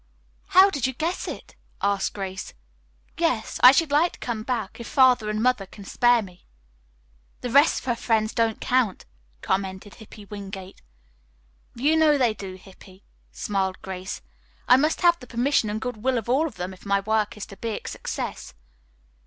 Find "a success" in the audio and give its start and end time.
17.77-18.55